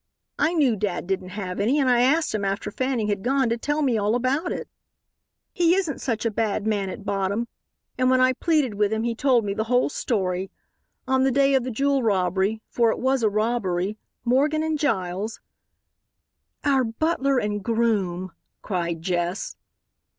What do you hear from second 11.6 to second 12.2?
the jewel